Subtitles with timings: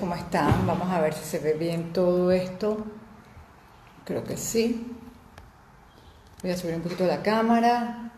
[0.00, 0.66] ¿cómo están?
[0.66, 2.78] Vamos a ver si se ve bien todo esto.
[4.06, 4.96] Creo que sí.
[6.42, 8.10] Voy a subir un poquito la cámara.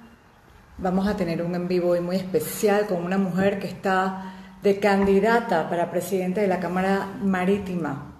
[0.77, 4.79] Vamos a tener un en vivo hoy muy especial con una mujer que está de
[4.79, 8.12] candidata para presidente de la Cámara Marítima.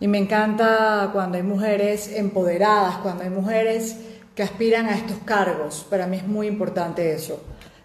[0.00, 3.96] Y me encanta cuando hay mujeres empoderadas, cuando hay mujeres
[4.34, 5.86] que aspiran a estos cargos.
[5.88, 7.40] Para mí es muy importante eso.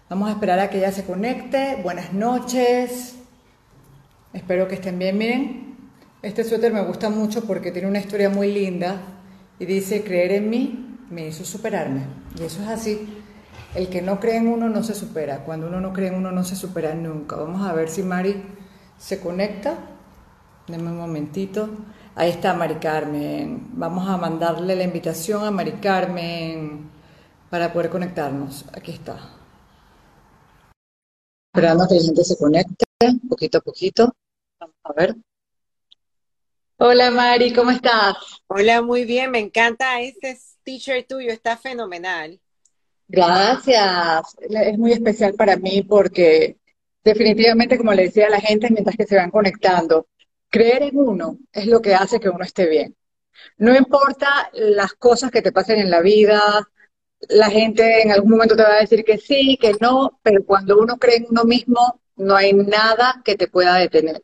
[0.08, 1.78] Vamos a esperar a que ella se conecte.
[1.84, 3.21] Buenas noches.
[4.32, 5.18] Espero que estén bien.
[5.18, 5.76] Miren,
[6.22, 9.00] este suéter me gusta mucho porque tiene una historia muy linda
[9.58, 12.06] y dice, creer en mí me hizo superarme.
[12.38, 13.18] Y eso es así.
[13.74, 15.44] El que no cree en uno no se supera.
[15.44, 17.36] Cuando uno no cree en uno no se supera nunca.
[17.36, 18.42] Vamos a ver si Mari
[18.98, 19.78] se conecta.
[20.66, 21.68] Denme un momentito.
[22.14, 23.68] Ahí está Mari Carmen.
[23.74, 26.90] Vamos a mandarle la invitación a Mari Carmen
[27.50, 28.64] para poder conectarnos.
[28.72, 29.18] Aquí está.
[31.54, 32.84] Esperando que la gente se conecte
[33.28, 34.14] poquito a poquito.
[34.62, 35.16] Vamos a ver.
[36.76, 38.16] Hola Mari, ¿cómo estás?
[38.46, 42.40] Hola, muy bien, me encanta este teacher tuyo, está fenomenal.
[43.08, 46.58] Gracias, es muy especial para mí porque
[47.02, 50.06] definitivamente, como le decía a la gente mientras que se van conectando,
[50.48, 52.94] creer en uno es lo que hace que uno esté bien.
[53.56, 56.70] No importa las cosas que te pasen en la vida,
[57.30, 60.78] la gente en algún momento te va a decir que sí, que no, pero cuando
[60.78, 64.22] uno cree en uno mismo, no hay nada que te pueda detener.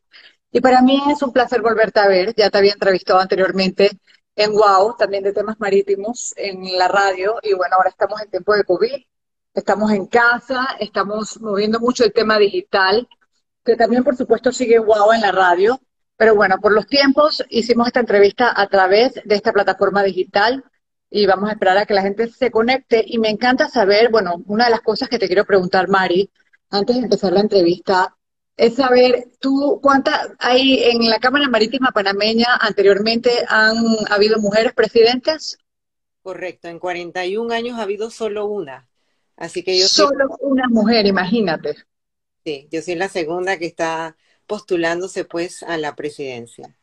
[0.50, 2.34] Y para mí es un placer volverte a ver.
[2.34, 3.90] Ya te había entrevistado anteriormente
[4.36, 7.36] en WOW, también de temas marítimos en la radio.
[7.42, 8.94] Y bueno, ahora estamos en tiempo de COVID,
[9.54, 13.08] estamos en casa, estamos moviendo mucho el tema digital,
[13.64, 15.80] que también por supuesto sigue WOW en la radio.
[16.16, 20.64] Pero bueno, por los tiempos hicimos esta entrevista a través de esta plataforma digital
[21.10, 23.04] y vamos a esperar a que la gente se conecte.
[23.06, 26.30] Y me encanta saber, bueno, una de las cosas que te quiero preguntar, Mari,
[26.70, 28.16] antes de empezar la entrevista,
[28.56, 33.76] es saber, tú, ¿cuántas hay en la Cámara Marítima Panameña anteriormente han
[34.10, 35.58] habido mujeres presidentes?
[36.22, 38.88] Correcto, en 41 años ha habido solo una.
[39.36, 41.76] Así que yo Solo una mujer, imagínate.
[42.44, 46.76] Sí, yo soy la segunda que está postulándose pues a la presidencia.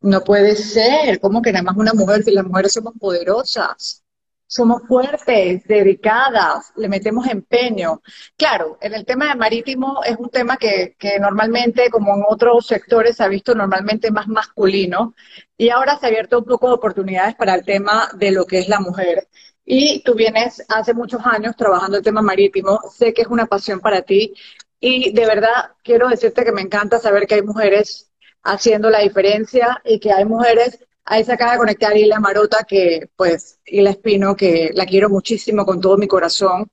[0.00, 4.04] No puede ser, ¿cómo que nada más una mujer si las mujeres somos poderosas?
[4.50, 8.02] Somos fuertes, dedicadas, le metemos empeño.
[8.36, 12.66] Claro, en el tema de marítimo es un tema que, que, normalmente, como en otros
[12.66, 15.14] sectores, se ha visto normalmente más masculino
[15.56, 18.58] y ahora se ha abierto un poco de oportunidades para el tema de lo que
[18.58, 19.28] es la mujer.
[19.64, 23.78] Y tú vienes hace muchos años trabajando el tema marítimo, sé que es una pasión
[23.78, 24.34] para ti
[24.80, 28.10] y de verdad quiero decirte que me encanta saber que hay mujeres
[28.42, 33.10] haciendo la diferencia y que hay mujeres Ahí se acaba de conectar Ila Marota, que
[33.16, 36.70] pues, Ila Espino, que la quiero muchísimo con todo mi corazón,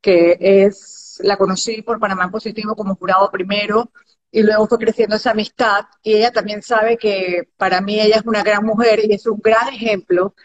[0.00, 3.90] que es, la conocí por Panamá Positivo como jurado primero,
[4.30, 8.22] y luego fue creciendo esa amistad, y ella también sabe que para mí ella es
[8.24, 10.36] una gran mujer y es un gran ejemplo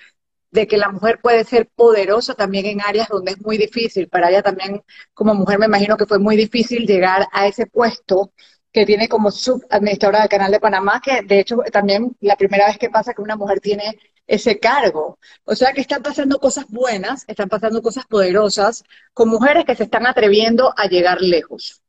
[0.50, 4.10] de que la mujer puede ser poderosa también en áreas donde es muy difícil.
[4.10, 4.82] Para ella también,
[5.14, 8.32] como mujer, me imagino que fue muy difícil llegar a ese puesto
[8.78, 12.78] que tiene como subadministradora del Canal de Panamá, que de hecho también la primera vez
[12.78, 15.18] que pasa que una mujer tiene ese cargo.
[15.46, 18.84] O sea que están pasando cosas buenas, están pasando cosas poderosas
[19.16, 21.82] con mujeres que se están atreviendo a llegar lejos.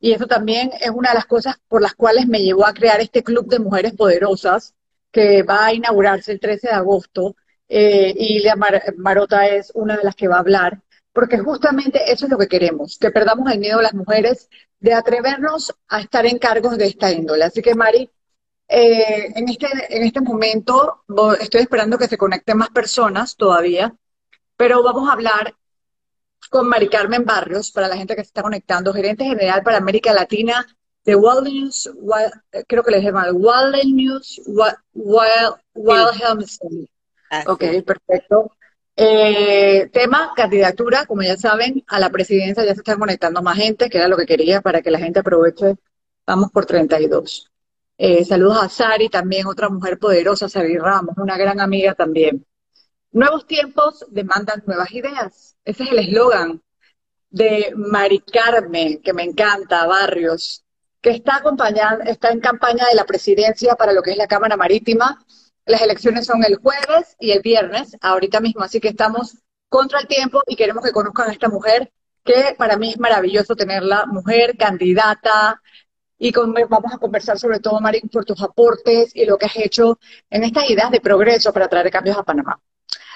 [0.00, 3.00] Y eso también es una de las cosas por las cuales me llevó a crear
[3.00, 4.74] este club de mujeres poderosas
[5.12, 7.36] que va a inaugurarse el 13 de agosto.
[7.68, 8.56] Eh, y Ilia
[8.96, 10.80] Marota es una de las que va a hablar
[11.12, 14.48] porque justamente eso es lo que queremos, que perdamos el miedo a las mujeres
[14.82, 17.44] de atrevernos a estar en cargos de esta índole.
[17.44, 18.10] Así que, Mari,
[18.68, 21.04] eh, en, este, en este momento
[21.40, 23.94] estoy esperando que se conecten más personas todavía,
[24.56, 25.54] pero vamos a hablar
[26.50, 30.12] con Mari Carmen Barrios, para la gente que se está conectando, gerente general para América
[30.12, 30.66] Latina
[31.04, 31.90] de Wild News,
[32.66, 36.46] creo que les llama Wild News, Wild, Wild,
[37.46, 38.52] Ok, perfecto.
[38.94, 43.88] Eh, tema, candidatura, como ya saben, a la presidencia ya se están conectando más gente,
[43.88, 45.76] que era lo que quería para que la gente aproveche.
[46.26, 47.50] Vamos por 32.
[47.98, 52.44] Eh, saludos a Sari, también otra mujer poderosa, Sari Ramos, una gran amiga también.
[53.12, 55.56] Nuevos tiempos demandan nuevas ideas.
[55.64, 56.62] Ese es el eslogan
[57.30, 60.64] de Mari Carmen, que me encanta, Barrios,
[61.00, 64.56] que está, acompañando, está en campaña de la presidencia para lo que es la Cámara
[64.56, 65.24] Marítima
[65.66, 69.38] las elecciones son el jueves y el viernes, ahorita mismo, así que estamos
[69.68, 71.92] contra el tiempo y queremos que conozcan a esta mujer,
[72.24, 75.60] que para mí es maravilloso tenerla, mujer, candidata,
[76.18, 79.98] y vamos a conversar sobre todo, Marín, por tus aportes y lo que has hecho
[80.30, 82.60] en estas ideas de progreso para traer cambios a Panamá.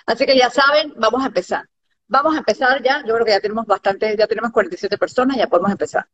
[0.06, 1.68] Así que ya saben, vamos a empezar.
[2.08, 5.46] Vamos a empezar ya, yo creo que ya tenemos bastante, ya tenemos 47 personas, ya
[5.46, 6.08] podemos empezar.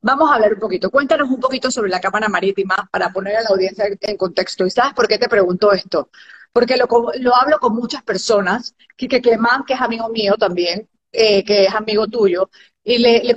[0.00, 0.90] Vamos a hablar un poquito.
[0.90, 4.66] Cuéntanos un poquito sobre la Cámara Marítima para poner a la audiencia en contexto.
[4.66, 6.10] ¿Y sabes por qué te pregunto esto?
[6.52, 6.86] Porque lo,
[7.20, 11.74] lo hablo con muchas personas, Quique Clemán, que es amigo mío también, eh, que es
[11.74, 12.50] amigo tuyo,
[12.82, 13.36] y le, le,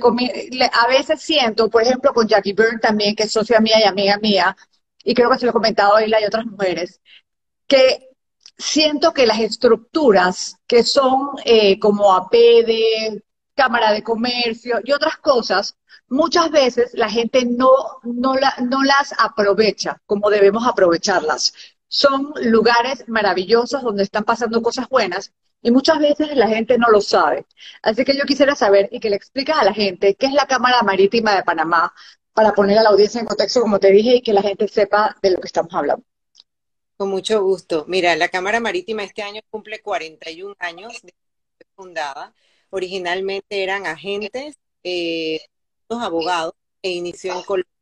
[0.64, 4.18] a veces siento, por ejemplo, con Jackie Byrne también, que es socia mía y amiga
[4.18, 4.56] mía,
[5.04, 7.00] y creo que se lo he comentado a y otras mujeres,
[7.66, 8.08] que
[8.56, 13.22] siento que las estructuras que son eh, como APD,
[13.54, 15.76] Cámara de Comercio y otras cosas,
[16.12, 17.70] muchas veces la gente no,
[18.04, 21.54] no, la, no las aprovecha como debemos aprovecharlas.
[21.88, 25.32] Son lugares maravillosos donde están pasando cosas buenas
[25.62, 27.46] y muchas veces la gente no lo sabe.
[27.82, 30.46] Así que yo quisiera saber y que le expliques a la gente qué es la
[30.46, 31.94] Cámara Marítima de Panamá
[32.34, 35.16] para poner a la audiencia en contexto, como te dije, y que la gente sepa
[35.22, 36.04] de lo que estamos hablando.
[36.96, 37.84] Con mucho gusto.
[37.88, 41.14] Mira, la Cámara Marítima este año cumple 41 años de
[41.74, 42.34] fundada.
[42.70, 45.40] Originalmente eran agentes, eh,
[46.00, 47.72] abogados, e inició en Colombia.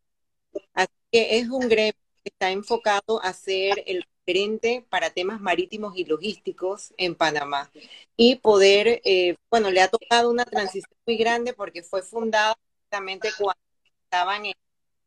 [0.74, 5.96] Así que es un gremio que está enfocado a ser el referente para temas marítimos
[5.96, 7.70] y logísticos en Panamá.
[8.16, 13.30] Y poder, eh, bueno, le ha tocado una transición muy grande porque fue fundada justamente
[13.38, 13.60] cuando
[14.04, 14.54] estaban en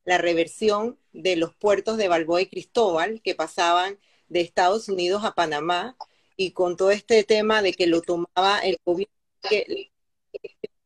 [0.05, 5.33] la reversión de los puertos de Balboa y Cristóbal que pasaban de Estados Unidos a
[5.33, 5.95] Panamá
[6.35, 9.91] y con todo este tema de que lo tomaba el gobierno que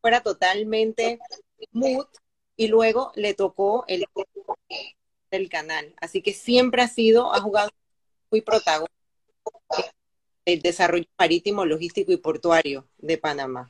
[0.01, 1.19] fuera totalmente
[1.71, 2.07] mood
[2.56, 4.06] y luego le tocó el
[5.31, 5.94] del canal.
[6.00, 7.69] Así que siempre ha sido, ha jugado
[8.31, 8.92] muy protagónico
[10.45, 13.69] el desarrollo marítimo, logístico y portuario de Panamá.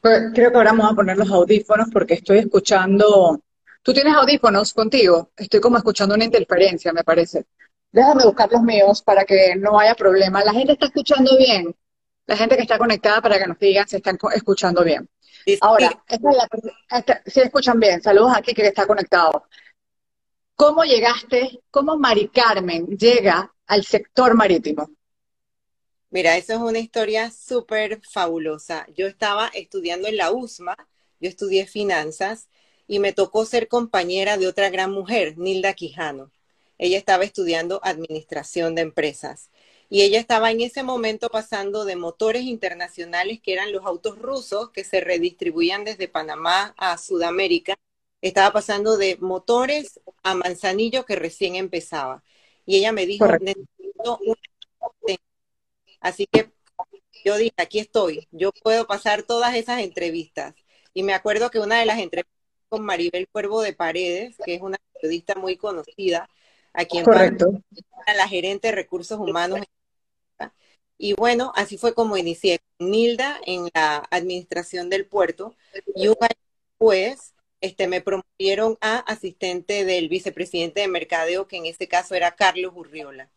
[0.00, 3.38] Pues, creo que ahora vamos a poner los audífonos porque estoy escuchando.
[3.82, 5.30] ¿Tú tienes audífonos contigo?
[5.36, 7.44] Estoy como escuchando una interferencia, me parece.
[7.92, 10.42] Déjame buscar los míos para que no haya problema.
[10.42, 11.74] ¿La gente está escuchando bien?
[12.26, 15.08] La gente que está conectada para que nos digan si están escuchando bien.
[15.60, 16.02] Ahora,
[17.26, 19.44] si escuchan bien, saludos aquí que está conectado.
[20.54, 24.90] ¿Cómo llegaste, cómo Mari Carmen llega al sector marítimo?
[26.10, 28.86] Mira, eso es una historia súper fabulosa.
[28.96, 30.76] Yo estaba estudiando en la USMA,
[31.20, 32.48] yo estudié finanzas
[32.86, 36.30] y me tocó ser compañera de otra gran mujer, Nilda Quijano.
[36.76, 39.50] Ella estaba estudiando administración de empresas
[39.92, 44.70] y ella estaba en ese momento pasando de motores internacionales, que eran los autos rusos
[44.70, 47.76] que se redistribuían desde Panamá a Sudamérica.
[48.22, 52.22] Estaba pasando de motores a Manzanillo que recién empezaba.
[52.64, 54.20] Y ella me dijo, necesito
[56.00, 56.52] Así que
[57.24, 60.54] yo dije, aquí estoy, yo puedo pasar todas esas entrevistas.
[60.94, 62.38] Y me acuerdo que una de las entrevistas
[62.68, 66.30] con Maribel Cuervo de Paredes, que es una periodista muy conocida,
[66.72, 67.60] aquí en Correcto.
[68.16, 69.58] la gerente de recursos humanos.
[71.02, 75.56] Y bueno, así fue como inicié con Nilda en la administración del puerto
[75.96, 76.36] y un año
[76.78, 77.32] después
[77.62, 82.72] este, me promovieron a asistente del vicepresidente de mercadeo, que en este caso era Carlos
[82.76, 83.30] Urriola.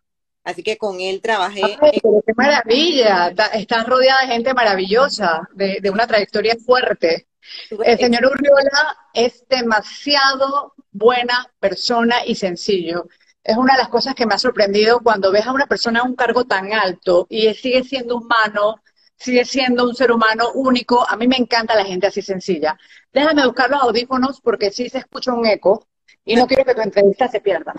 [0.43, 1.61] Así que con él trabajé.
[1.79, 3.33] ¡Qué maravilla!
[3.53, 7.27] Estás rodeada de gente maravillosa, de, una trayectoria fuerte.
[7.69, 13.07] El señor Urriola es demasiado buena persona y sencillo.
[13.43, 16.11] Es una de las cosas que me ha sorprendido cuando ves a una persona en
[16.11, 18.81] un cargo tan alto y sigue siendo humano,
[19.17, 21.05] sigue siendo un ser humano único.
[21.09, 22.77] A mí me encanta la gente así sencilla.
[23.11, 25.87] Déjame buscar los audífonos porque sí se escucha un eco
[26.23, 27.73] y no quiero que tu entrevista se pierda.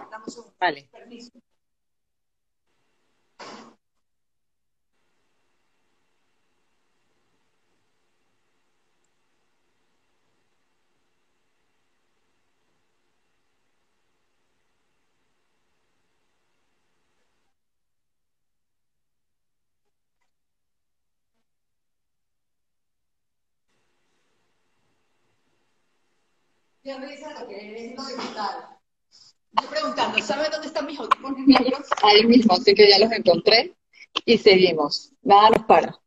[0.60, 0.88] Vale.
[0.92, 1.30] Permiso.
[26.84, 26.98] Yo
[29.70, 31.80] preguntando, ¿sabe dónde están mis audífonos negros?
[32.02, 33.74] Ahí mismo, así que ya los encontré
[34.26, 35.10] y seguimos.
[35.22, 35.98] Nada nos para.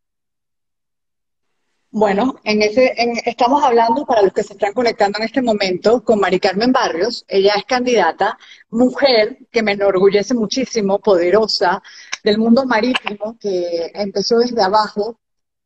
[1.89, 2.93] Bueno, en ese,
[3.25, 7.25] estamos hablando para los que se están conectando en este momento con Mari Carmen Barrios.
[7.27, 8.38] Ella es candidata,
[8.69, 11.81] mujer que me enorgullece muchísimo, poderosa,
[12.24, 15.19] del mundo marítimo, que empezó desde abajo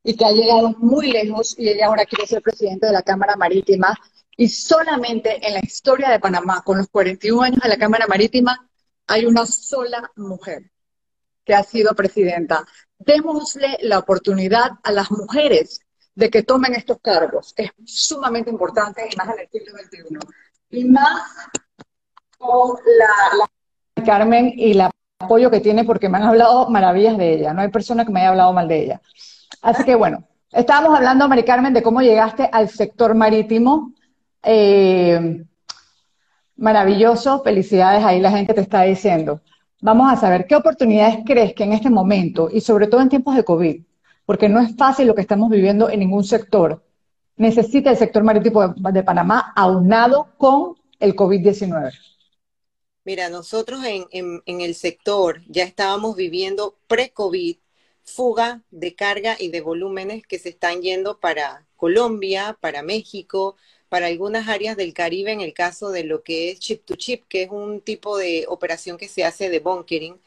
[0.03, 3.35] y que ha llegado muy lejos y ella ahora quiere ser presidente de la Cámara
[3.35, 3.93] Marítima
[4.41, 8.67] y solamente en la historia de Panamá, con los 41 años de la Cámara Marítima,
[9.05, 10.71] hay una sola mujer
[11.45, 12.65] que ha sido presidenta.
[12.97, 15.81] Démosle la oportunidad a las mujeres
[16.15, 17.53] de que tomen estos cargos.
[17.55, 20.17] Es sumamente importante, y más en el siglo XXI.
[20.71, 21.21] Y más
[22.39, 27.35] con la, la Carmen y el apoyo que tiene, porque me han hablado maravillas de
[27.35, 27.53] ella.
[27.53, 29.01] No hay persona que me haya hablado mal de ella.
[29.61, 33.93] Así que bueno, estábamos hablando, Mari Carmen, de cómo llegaste al sector marítimo
[34.43, 35.43] Eh,
[36.55, 39.41] maravilloso, felicidades, ahí la gente te está diciendo.
[39.81, 43.35] Vamos a saber, ¿qué oportunidades crees que en este momento, y sobre todo en tiempos
[43.35, 43.83] de COVID,
[44.25, 46.83] porque no es fácil lo que estamos viviendo en ningún sector,
[47.35, 51.91] necesita el sector marítimo de, Panamá aunado con el COVID-19?
[53.03, 57.57] Mira, nosotros en, el sector ya estábamos viviendo pre-COVID
[58.03, 63.55] fuga de carga y de volúmenes que se están yendo para Colombia, para México,
[63.91, 67.25] para algunas áreas del Caribe en el caso de lo que es chip to chip,
[67.27, 70.17] que es un tipo de operación que se hace de bunkering.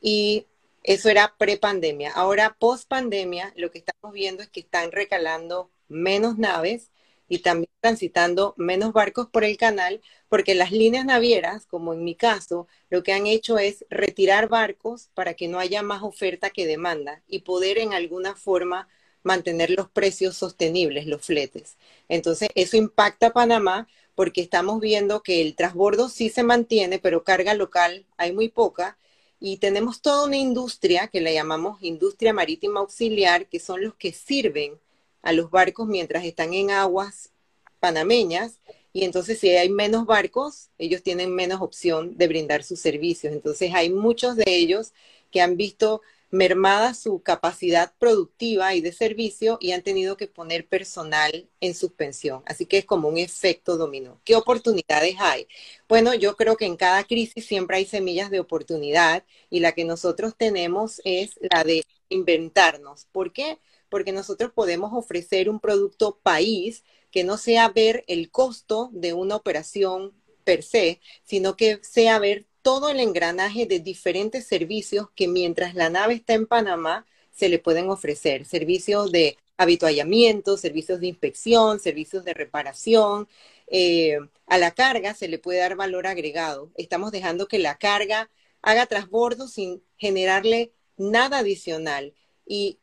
[0.00, 0.46] Y
[0.84, 2.12] eso era pre-pandemia.
[2.12, 6.92] Ahora, post-pandemia, lo que estamos viendo es que están recalando menos naves
[7.28, 12.14] y también transitando menos barcos por el canal, porque las líneas navieras, como en mi
[12.14, 16.64] caso, lo que han hecho es retirar barcos para que no haya más oferta que
[16.66, 18.88] demanda y poder en alguna forma
[19.22, 21.76] mantener los precios sostenibles, los fletes.
[22.08, 27.24] Entonces, eso impacta a Panamá porque estamos viendo que el transbordo sí se mantiene, pero
[27.24, 28.98] carga local hay muy poca.
[29.40, 34.12] Y tenemos toda una industria que la llamamos industria marítima auxiliar, que son los que
[34.12, 34.78] sirven
[35.22, 37.30] a los barcos mientras están en aguas
[37.78, 38.60] panameñas
[38.92, 43.32] y entonces si hay menos barcos, ellos tienen menos opción de brindar sus servicios.
[43.32, 44.92] Entonces hay muchos de ellos
[45.30, 50.66] que han visto mermada su capacidad productiva y de servicio y han tenido que poner
[50.66, 52.42] personal en suspensión.
[52.46, 54.20] Así que es como un efecto dominó.
[54.24, 55.48] ¿Qué oportunidades hay?
[55.88, 59.84] Bueno, yo creo que en cada crisis siempre hay semillas de oportunidad y la que
[59.84, 63.06] nosotros tenemos es la de inventarnos.
[63.12, 63.58] ¿Por qué?
[63.90, 69.36] porque nosotros podemos ofrecer un producto país que no sea ver el costo de una
[69.36, 75.74] operación per se, sino que sea ver todo el engranaje de diferentes servicios que mientras
[75.74, 78.44] la nave está en Panamá se le pueden ofrecer.
[78.44, 83.28] Servicios de habituallamiento, servicios de inspección, servicios de reparación.
[83.66, 86.70] Eh, a la carga se le puede dar valor agregado.
[86.76, 88.30] Estamos dejando que la carga
[88.62, 92.14] haga trasbordo sin generarle nada adicional.
[92.46, 92.78] Y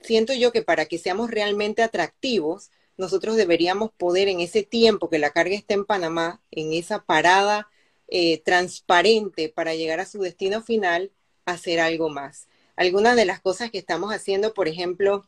[0.00, 5.18] siento yo que para que seamos realmente atractivos, nosotros deberíamos poder en ese tiempo que
[5.18, 7.68] la carga está en Panamá, en esa parada
[8.14, 11.10] eh, transparente para llegar a su destino final,
[11.46, 12.46] hacer algo más.
[12.76, 15.26] Algunas de las cosas que estamos haciendo, por ejemplo,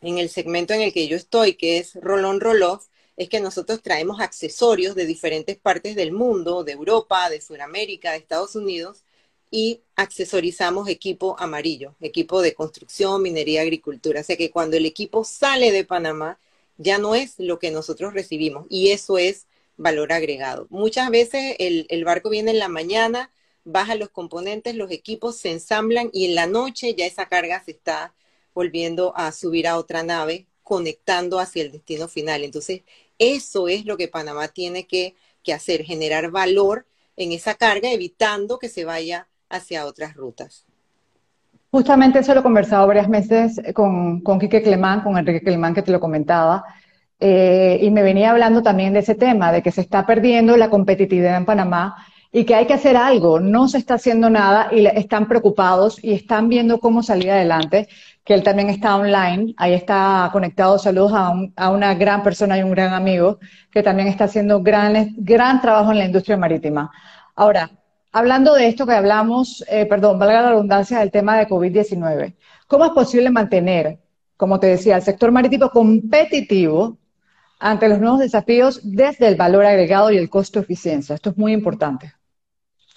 [0.00, 2.86] en el segmento en el que yo estoy, que es Rolón Roloff,
[3.16, 8.18] es que nosotros traemos accesorios de diferentes partes del mundo, de Europa, de Sudamérica, de
[8.18, 9.04] Estados Unidos,
[9.48, 14.22] y accesorizamos equipo amarillo, equipo de construcción, minería, agricultura.
[14.22, 16.40] O sea que cuando el equipo sale de Panamá,
[16.76, 19.46] ya no es lo que nosotros recibimos y eso es
[19.80, 20.66] valor agregado.
[20.70, 23.30] Muchas veces el, el barco viene en la mañana,
[23.64, 27.72] baja los componentes, los equipos se ensamblan y en la noche ya esa carga se
[27.72, 28.12] está
[28.54, 32.44] volviendo a subir a otra nave, conectando hacia el destino final.
[32.44, 32.82] Entonces,
[33.18, 35.14] eso es lo que Panamá tiene que,
[35.52, 40.64] hacer, generar valor en esa carga, evitando que se vaya hacia otras rutas.
[41.70, 45.82] Justamente eso lo he conversado varias veces con, con Quique Clemán, con Enrique Clemán, que
[45.82, 46.64] te lo comentaba,
[47.20, 50.70] eh, y me venía hablando también de ese tema, de que se está perdiendo la
[50.70, 53.40] competitividad en Panamá y que hay que hacer algo.
[53.40, 57.88] No se está haciendo nada y están preocupados y están viendo cómo salir adelante,
[58.24, 60.78] que él también está online, ahí está conectado.
[60.78, 63.38] Saludos a, a una gran persona y un gran amigo
[63.70, 66.90] que también está haciendo gran, gran trabajo en la industria marítima.
[67.36, 67.70] Ahora,
[68.12, 72.34] Hablando de esto que hablamos, eh, perdón, valga la redundancia del tema de COVID-19,
[72.66, 74.00] ¿cómo es posible mantener,
[74.36, 76.98] como te decía, el sector marítimo competitivo
[77.60, 81.14] ante los nuevos desafíos desde el valor agregado y el costo-eficiencia?
[81.14, 82.14] Esto es muy importante.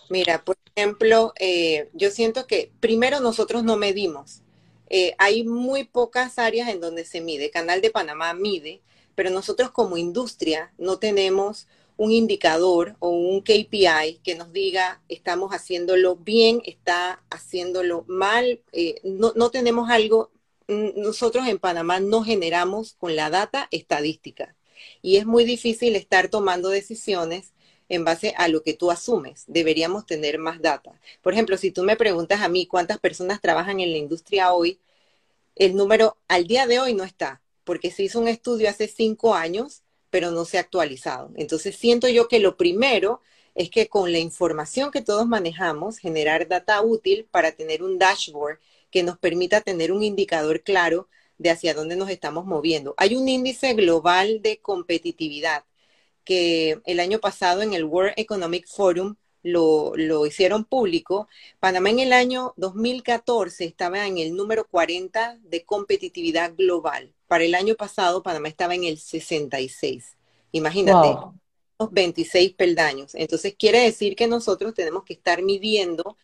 [0.10, 4.41] Mira, por ejemplo, eh, yo siento que primero nosotros no medimos.
[4.89, 7.51] Eh, hay muy pocas áreas en donde se mide.
[7.51, 8.82] Canal de Panamá mide,
[9.15, 11.67] pero nosotros como industria no tenemos
[11.98, 19.00] un indicador o un KPI que nos diga estamos haciéndolo bien, está haciéndolo mal, eh,
[19.03, 20.32] no, no tenemos algo,
[20.67, 24.55] nosotros en Panamá no generamos con la data estadística
[25.01, 27.53] y es muy difícil estar tomando decisiones
[27.89, 29.43] en base a lo que tú asumes.
[29.48, 31.00] Deberíamos tener más data.
[31.22, 34.79] Por ejemplo, si tú me preguntas a mí cuántas personas trabajan en la industria hoy,
[35.55, 39.36] el número al día de hoy no está, porque se hizo un estudio hace cinco
[39.36, 41.32] años pero no se ha actualizado.
[41.38, 43.22] Entonces siento yo que lo primero
[43.55, 48.60] es que con la información que todos manejamos, generar data útil para tener un dashboard
[48.93, 51.09] que nos permita tener un indicador claro
[51.39, 52.93] de hacia dónde nos estamos moviendo.
[52.97, 55.63] Hay un índice global de competitividad
[56.23, 61.27] que el año pasado en el World Economic Forum lo, lo, hicieron público.
[61.59, 67.12] Panamá en el año 2014 estaba en el número 40 de competitividad global.
[67.25, 70.17] Para el año pasado, Panamá estaba en el 66.
[70.51, 71.17] Imagínate,
[71.91, 73.15] 26 peldaños.
[73.15, 76.15] Entonces quiere decir que nosotros tenemos que estar midiendo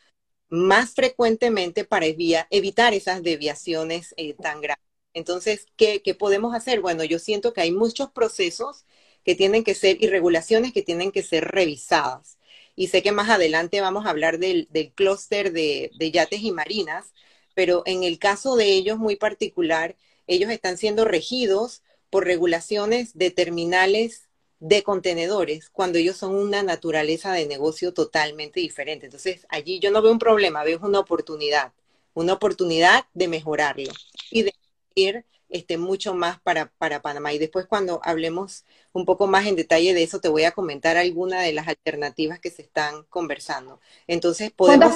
[0.50, 4.86] más frecuentemente para evitar esas deviaciones eh, tan grandes.
[5.14, 6.82] Entonces, ¿qué, podemos hacer?
[6.82, 8.86] Bueno, yo siento que hay muchos procesos
[9.24, 12.38] que tienen que ser y regulaciones que tienen que ser revisadas.
[12.76, 16.52] Y sé que más adelante vamos a hablar del, del clúster de, de yates y
[16.52, 17.14] marinas,
[17.54, 23.32] pero en el caso de ellos muy particular, ellos están siendo regidos por regulaciones de
[23.32, 24.29] terminales
[24.60, 29.06] de contenedores cuando ellos son una naturaleza de negocio totalmente diferente.
[29.06, 31.72] Entonces, allí yo no veo un problema, veo una oportunidad,
[32.14, 33.92] una oportunidad de mejorarlo
[34.32, 34.54] y de
[34.96, 37.34] ir este, mucho más para, para Panamá.
[37.34, 40.98] Y después cuando hablemos un poco más en detalle de eso, te voy a comentar
[40.98, 43.80] algunas de las alternativas que se están conversando.
[44.08, 44.94] Entonces, podemos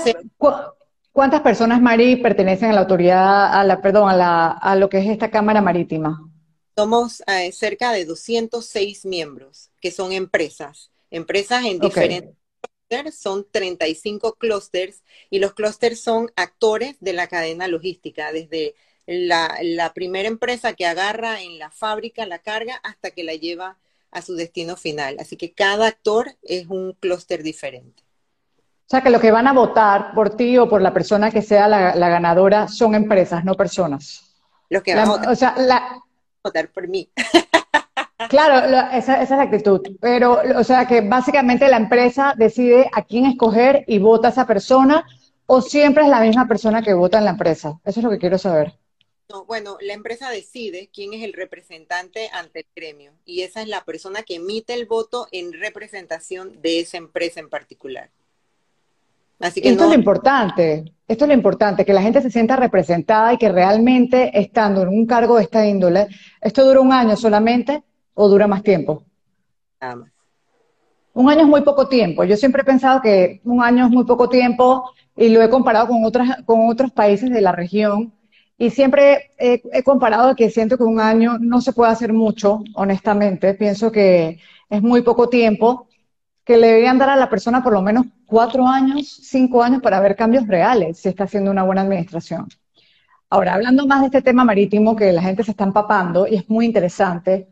[1.13, 4.97] ¿Cuántas personas, Mari, pertenecen a la autoridad, a la, perdón, a, la, a lo que
[4.97, 6.32] es esta Cámara Marítima?
[6.75, 12.35] Somos eh, cerca de 206 miembros, que son empresas, empresas en diferentes
[12.89, 18.75] clústeres, son 35 clústeres, y los clústeres son actores de la cadena logística, desde
[19.05, 23.77] la, la primera empresa que agarra en la fábrica la carga hasta que la lleva
[24.13, 25.17] a su destino final.
[25.19, 28.03] Así que cada actor es un clúster diferente.
[28.85, 31.41] O sea, que los que van a votar por ti o por la persona que
[31.41, 34.21] sea la, ganadora son empresas, no personas.
[34.69, 35.99] Los que van a votar, o sea, la,
[36.43, 37.09] votar por mí.
[38.29, 39.81] Claro, esa, esa, es la actitud.
[39.99, 44.47] Pero, o sea, que básicamente la empresa decide a quién escoger y vota a esa
[44.47, 45.05] persona,
[45.45, 47.79] o siempre es la misma persona que vota en la empresa.
[47.83, 48.73] Eso es lo que quiero saber.
[49.29, 53.67] No, bueno, la empresa decide quién es el representante ante el gremio y esa es
[53.67, 58.09] la persona que emite el voto en representación de esa empresa en particular.
[59.39, 62.55] Así que esto es lo importante, esto es lo importante, que la gente se sienta
[62.55, 66.07] representada y que realmente estando en un cargo de esta índole,
[66.41, 67.83] ¿esto dura un año solamente
[68.13, 69.03] o dura más tiempo?
[69.81, 70.09] Nada más.
[71.13, 72.23] Un año es muy poco tiempo.
[72.23, 75.87] Yo siempre he pensado que un año es muy poco tiempo y lo he comparado
[75.87, 78.13] con, otras, con otros países de la región.
[78.57, 82.63] Y siempre he, he comparado que siento que un año no se puede hacer mucho,
[82.73, 83.53] honestamente.
[83.53, 84.39] Pienso que
[84.69, 85.87] es muy poco tiempo
[86.43, 89.99] que le deberían dar a la persona por lo menos cuatro años, cinco años para
[89.99, 92.47] ver cambios reales si está haciendo una buena administración.
[93.29, 96.49] Ahora, hablando más de este tema marítimo que la gente se está empapando y es
[96.49, 97.49] muy interesante,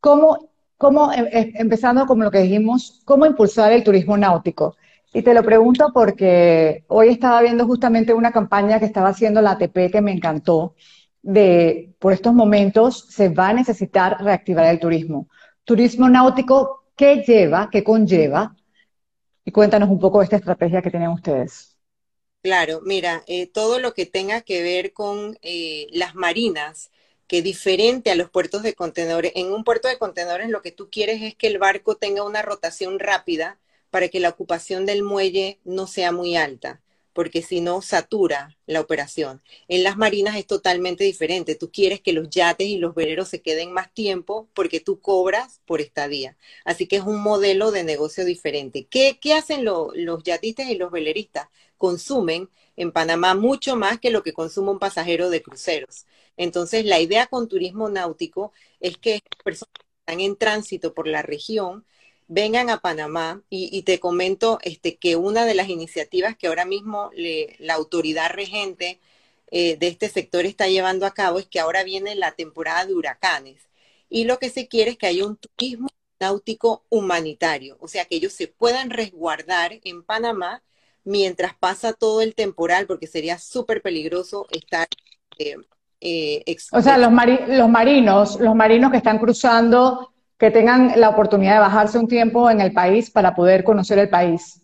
[0.00, 4.76] ¿cómo, cómo em, em, empezando como lo que dijimos, cómo impulsar el turismo náutico?
[5.12, 9.52] Y te lo pregunto porque hoy estaba viendo justamente una campaña que estaba haciendo la
[9.52, 10.74] ATP que me encantó,
[11.22, 15.28] de por estos momentos se va a necesitar reactivar el turismo.
[15.64, 18.56] Turismo náutico ¿Qué lleva, qué conlleva?
[19.44, 21.76] Y cuéntanos un poco de esta estrategia que tienen ustedes.
[22.42, 26.90] Claro, mira, eh, todo lo que tenga que ver con eh, las marinas,
[27.26, 30.88] que diferente a los puertos de contenedores, en un puerto de contenedores lo que tú
[30.90, 33.58] quieres es que el barco tenga una rotación rápida
[33.90, 36.80] para que la ocupación del muelle no sea muy alta
[37.16, 39.42] porque si no satura la operación.
[39.68, 41.54] En las marinas es totalmente diferente.
[41.54, 45.62] Tú quieres que los yates y los veleros se queden más tiempo porque tú cobras
[45.64, 46.36] por estadía.
[46.66, 48.86] Así que es un modelo de negocio diferente.
[48.90, 51.48] ¿Qué, hacen los yatistas y los veleristas?
[51.78, 56.04] Consumen en Panamá mucho más que lo que consume un pasajero de cruceros.
[56.36, 61.22] Entonces, la idea con turismo náutico es que personas que están en tránsito por la
[61.22, 61.86] región
[62.28, 67.10] vengan a Panamá y, te comento este, que una de las iniciativas que ahora mismo
[67.58, 69.00] la autoridad regente
[69.50, 72.94] eh, de este sector está llevando a cabo es que ahora viene la temporada de
[72.94, 73.68] huracanes.
[74.08, 78.16] Y lo que se quiere es que haya un turismo náutico humanitario, o sea, que
[78.16, 80.62] ellos se puedan resguardar en Panamá
[81.04, 84.88] mientras pasa todo el temporal, porque sería súper peligroso estar...
[85.38, 85.56] Eh,
[86.00, 87.10] eh, o sea, los,
[87.48, 92.50] los marinos, los marinos que están cruzando que tengan la oportunidad de bajarse un tiempo
[92.50, 94.60] en el país para poder conocer el país.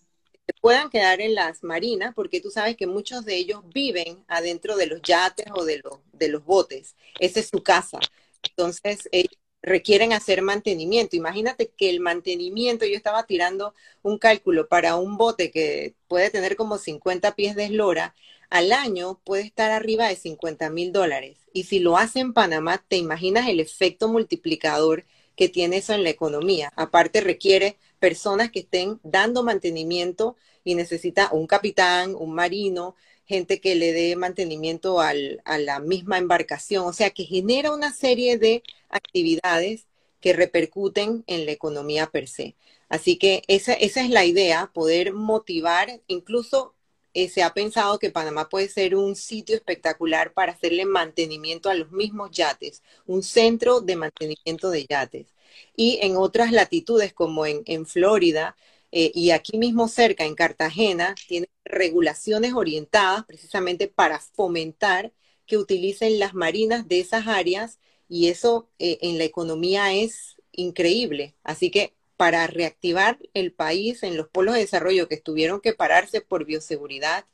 [0.47, 4.77] Que puedan quedar en las marinas, porque tú sabes que muchos de ellos viven adentro
[4.77, 6.95] de los yates o de los, de los botes.
[7.19, 7.99] Esa es su casa.
[8.43, 9.33] Entonces, ellos
[9.63, 11.17] requieren hacer mantenimiento.
[11.17, 16.57] Imagínate que el mantenimiento, yo estaba tirando un cálculo para un bote que puede tener
[16.57, 18.15] como 50 pies de eslora,
[18.51, 21.39] al año puede estar arriba de 50 mil dólares.
[21.55, 26.03] Y si lo hace en Panamá, te imaginas el efecto multiplicador que tiene eso en
[26.03, 26.73] la economía.
[26.77, 33.75] Aparte requiere personas que estén dando mantenimiento y necesita un capitán, un marino, gente que
[33.75, 39.87] le dé mantenimiento a la misma embarcación, o sea, que genera una serie de actividades
[40.21, 42.55] que repercuten en la economía per se.
[42.89, 46.75] Así que esa, es la idea, poder motivar, incluso
[47.15, 51.75] eh, se ha pensado que Panamá puede ser un sitio espectacular para hacerle mantenimiento a
[51.75, 55.29] los mismos yates, un centro de mantenimiento de yates.
[55.77, 58.57] y en otras latitudes como en, Florida
[58.93, 65.13] eh, y aquí mismo cerca, en Cartagena, tienen regulaciones orientadas precisamente para fomentar
[65.47, 71.35] que utilicen las marinas de esas áreas y eso eh, en la economía es increíble.
[71.43, 76.21] Así que para reactivar el país en los polos de desarrollo que tuvieron que pararse
[76.21, 77.25] por bioseguridad,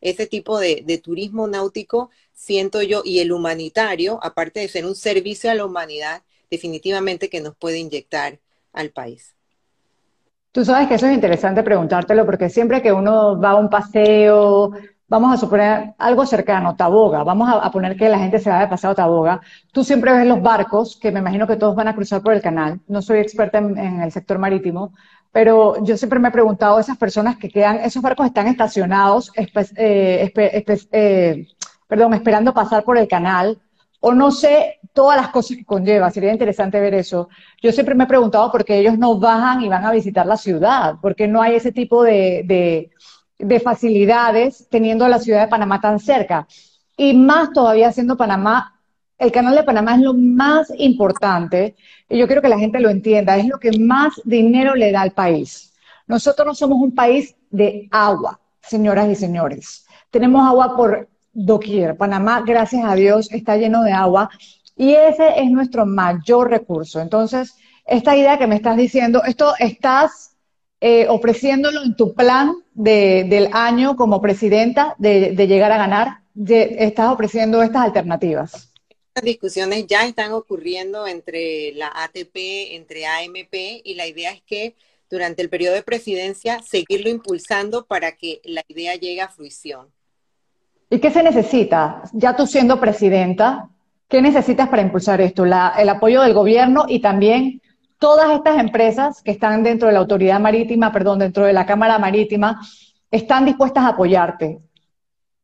[0.00, 4.94] ese tipo de, de, turismo náutico, siento yo, y el humanitario, aparte de ser un
[4.94, 8.38] servicio a la humanidad, definitivamente que nos puede inyectar
[8.72, 9.36] al país.
[10.50, 14.72] Tú sabes que eso es interesante preguntártelo porque siempre que uno va a un paseo,
[15.08, 18.68] vamos a suponer algo cercano, Taboga, vamos a, poner que la gente se vaya de
[18.68, 19.40] pasado a Taboga,
[19.72, 22.42] tú siempre ves los barcos, que me imagino que todos van a cruzar por el
[22.42, 24.92] canal, no soy experta en, el sector marítimo,
[25.32, 30.32] pero yo siempre me he preguntado, esas personas que quedan, esos barcos están estacionados, eh,
[30.36, 31.46] eh,
[31.86, 33.58] perdón, esperando pasar por el canal,
[34.00, 37.28] o no sé todas las cosas que conlleva, sería interesante ver eso.
[37.62, 40.36] Yo siempre me he preguntado por qué ellos no bajan y van a visitar la
[40.36, 42.90] ciudad, porque no hay ese tipo de, de,
[43.62, 46.46] facilidades teniendo la ciudad de Panamá tan cerca.
[46.96, 48.74] Y más todavía siendo Panamá,
[49.18, 51.74] el canal de Panamá es lo más importante,
[52.08, 55.02] y yo quiero que la gente lo entienda, es lo que más dinero le da
[55.02, 55.72] al país.
[56.06, 59.86] Nosotros no somos un país de agua, señoras y señores.
[60.10, 61.96] Tenemos agua por doquier.
[61.96, 64.30] Panamá, gracias a Dios, está lleno de agua
[64.76, 67.00] y ese es nuestro mayor recurso.
[67.00, 70.27] Entonces, esta idea que me estás diciendo, esto estás
[70.80, 77.62] eh, ofreciéndolo en tu plan del año como presidenta de, llegar a ganar, estás ofreciendo
[77.62, 78.72] estas alternativas.
[79.08, 84.76] Estas discusiones ya están ocurriendo entre la ATP, entre AMP, y la idea es que
[85.10, 89.88] durante el periodo de presidencia seguirlo impulsando para que la idea llegue a fruición.
[90.90, 92.02] ¿Y qué se necesita?
[92.12, 93.68] Ya tú siendo presidenta,
[94.08, 95.44] ¿qué necesitas para impulsar esto?
[95.44, 97.60] el apoyo del gobierno y también
[97.98, 101.98] todas estas empresas que están dentro de la autoridad marítima, perdón, dentro de la Cámara
[101.98, 102.60] Marítima,
[103.10, 104.60] están dispuestas a apoyarte.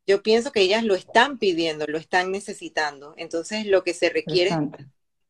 [0.07, 3.13] Yo pienso que ellas lo están pidiendo, lo están necesitando.
[3.17, 4.75] Entonces, lo que se requiere es un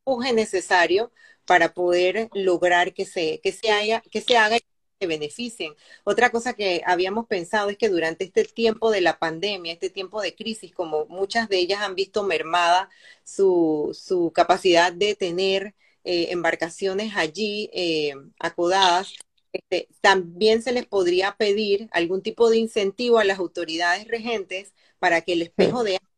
[0.06, 1.12] empuje necesario
[1.46, 4.58] para poder lograr que se, que se, haya, que se haga
[5.00, 5.74] que beneficien.
[6.04, 10.22] Otra cosa que habíamos pensado es que durante este tiempo de la pandemia, este tiempo
[10.22, 12.90] de crisis, como muchas de ellas han visto mermada
[13.24, 15.74] su, su capacidad de tener
[16.06, 19.14] eh, embarcaciones allí eh, acodadas,
[19.52, 25.22] este, también se les podría pedir algún tipo de incentivo a las autoridades regentes para
[25.22, 26.10] que el espejo de agua,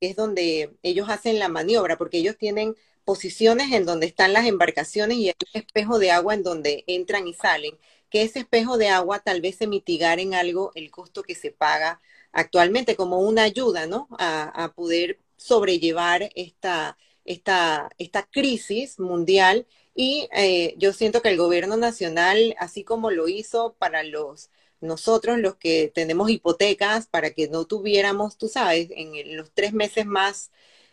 [0.00, 4.46] que es donde ellos hacen la maniobra, porque ellos tienen posiciones en donde están las
[4.46, 7.78] embarcaciones y hay un espejo de agua en donde entran y salen
[8.10, 11.50] que ese espejo de agua tal vez se mitigara en algo el costo que se
[11.50, 12.00] paga
[12.32, 14.08] actualmente como una ayuda, ¿no?
[14.18, 21.76] A, poder sobrellevar esta, esta, esta crisis mundial y eh, yo siento que el gobierno
[21.76, 27.64] nacional, así como lo hizo para los nosotros los que tenemos hipotecas, para que no
[27.66, 30.50] tuviéramos, tú sabes, en los tres meses más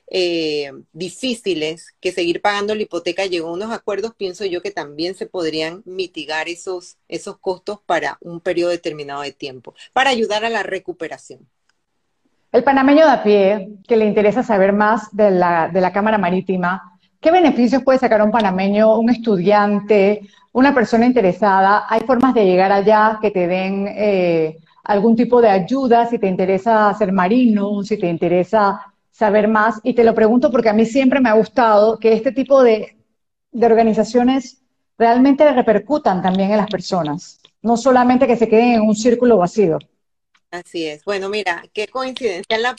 [0.07, 5.15] eh, difíciles que seguir pagando la hipoteca, llegó a unos acuerdos, pienso yo que también
[5.15, 10.49] se podrían mitigar esos, esos costos para un periodo determinado de tiempo, para ayudar a
[10.49, 11.47] la recuperación.
[12.51, 16.17] El panameño de a pie, que le interesa saber más de la, de la Cámara
[16.17, 21.85] Marítima, ¿qué beneficios puede sacar un panameño, un estudiante, una persona interesada?
[21.87, 24.57] ¿Hay formas de llegar allá que te den eh,
[24.89, 28.81] algún tipo de ayuda si te interesa ser marino, si te interesa
[29.11, 29.79] saber más.
[29.83, 32.95] Y te lo pregunto porque a mí siempre me ha gustado que este tipo de,
[33.53, 34.63] organizaciones
[34.97, 39.77] realmente repercutan también en las personas, no solamente que se queden en un círculo vacío.
[40.51, 41.03] Así es.
[41.05, 42.75] Bueno, mira, qué coincidencia la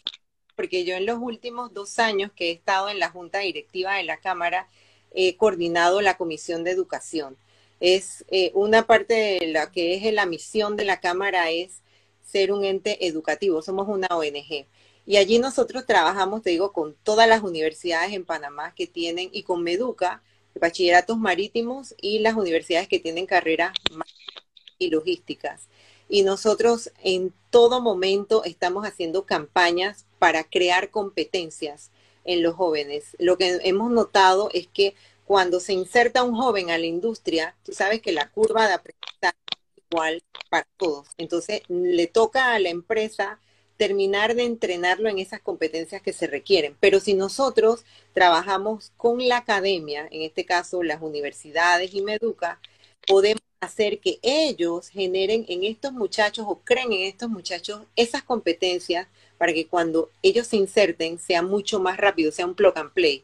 [0.57, 4.03] porque yo en los últimos dos años que he estado en la Junta Directiva de
[4.05, 4.69] la Cámara
[5.13, 7.37] he coordinado la Comisión de Educación.
[7.81, 11.81] Es eh, una parte de la que es la misión de la Cámara es
[12.23, 13.63] ser un ente educativo.
[13.63, 14.67] Somos una ONG.
[15.07, 19.43] Y allí nosotros trabajamos, te digo, con todas las universidades en Panamá que tienen, y
[19.45, 20.23] con Meduca,
[20.61, 23.73] bachilleratos marítimos, y las universidades que tienen carreras
[24.79, 25.69] y logísticas.
[26.11, 31.91] Y nosotros en todo momento estamos haciendo campañas para crear competencias
[32.25, 33.17] en los jóvenes.
[33.19, 34.95] Lo que hemos notado es que
[35.25, 39.39] cuando se inserta un joven a la industria, tú sabes que la curva de aprendizaje
[39.77, 41.07] es igual para todos.
[41.17, 43.39] Entonces, le toca a la empresa
[43.77, 46.77] terminar de entrenarlo en esas competencias que se requieren.
[46.81, 52.61] Pero si nosotros trabajamos con la academia, en este caso las universidades y Meduca,
[53.07, 59.07] podemos hacer que ellos generen en estos muchachos o creen en estos muchachos esas competencias
[59.37, 63.23] para que cuando ellos se inserten sea mucho más rápido, sea un plug and play,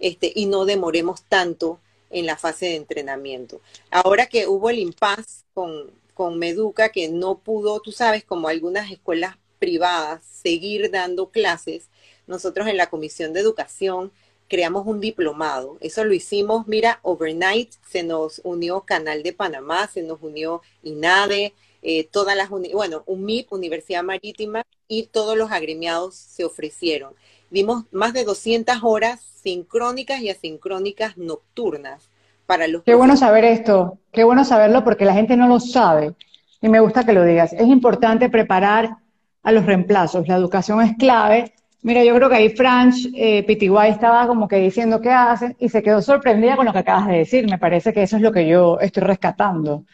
[0.00, 1.78] este, y no demoremos tanto
[2.10, 3.60] en la fase de entrenamiento.
[3.90, 8.90] Ahora que hubo el impasse con, con Meduca, que no pudo, tú sabes, como algunas
[8.90, 11.88] escuelas privadas, seguir dando clases,
[12.26, 14.10] nosotros en la Comisión de Educación
[14.48, 15.76] creamos un diplomado.
[15.80, 21.54] Eso lo hicimos, mira, overnight, se nos unió Canal de Panamá, se nos unió INADE,
[21.82, 27.14] eh, todas las, bueno, UMIP, Universidad Marítima, y todos los agremiados se ofrecieron.
[27.50, 32.10] Dimos más de 200 horas sincrónicas y asincrónicas nocturnas
[32.46, 32.82] para los...
[32.82, 36.14] Qué bueno saber esto, qué bueno saberlo porque la gente no lo sabe
[36.60, 37.52] y me gusta que lo digas.
[37.52, 38.96] Es importante preparar
[39.42, 43.90] a los reemplazos, la educación es clave Mira, yo creo que ahí Franch eh, Pitiguay
[43.92, 47.18] estaba como que diciendo qué hacen y se quedó sorprendida con lo que acabas de
[47.18, 47.48] decir.
[47.48, 49.84] Me parece que eso es lo que yo estoy rescatando.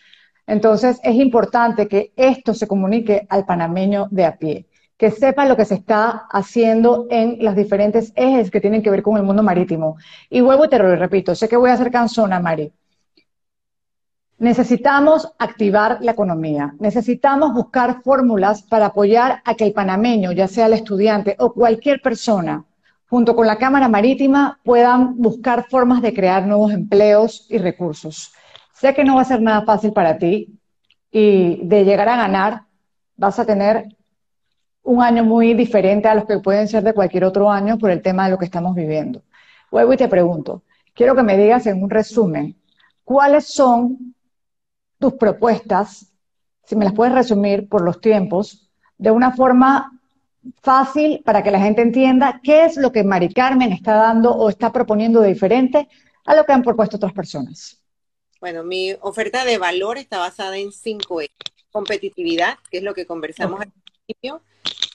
[0.47, 4.67] Entonces, es importante que esto se comunique al panameño de a pie,
[4.97, 9.03] que sepa lo que se está haciendo en los diferentes ejes que tienen que ver
[9.03, 9.97] con el mundo marítimo.
[10.31, 12.73] Y vuelvo y te lo repito, sé que voy a hacer canzona, Mari,
[14.43, 20.67] Necesitamos activar la economía, necesitamos buscar fórmulas para apoyar a que el panameño, ya sea
[20.67, 22.65] el estudiante o cualquier persona,
[23.09, 28.33] junto con la Cámara Marítima, puedan buscar formas de crear nuevos empleos y recursos.
[28.73, 30.59] Sé que no va a ser nada fácil para ti
[31.13, 32.63] y de llegar a ganar
[33.17, 33.97] vas a tener
[34.83, 38.03] un año muy diferente a los que pueden ser de cualquier otro año por el
[38.03, 39.23] tema de lo que estamos viviendo.
[39.71, 42.57] Vuelvo y te pregunto, quiero que me digas en un resumen,
[43.05, 44.17] ¿cuáles son
[45.03, 46.07] tus propuestas,
[46.65, 50.01] si me las puedes resumir por los tiempos, de una forma
[50.63, 54.49] fácil para que la gente entienda qué es lo que Mari Carmen está dando o
[54.49, 55.89] está proponiendo de diferente
[56.25, 57.83] a lo que han propuesto otras personas.
[58.41, 61.37] Bueno, mi oferta de valor está basada en cinco ejes.
[61.71, 64.43] Competitividad, que es lo que conversamos al principio.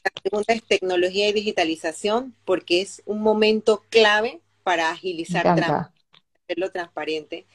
[0.03, 7.45] La segunda es tecnología y digitalización, porque es un momento clave para agilizar, hacerlo transparente.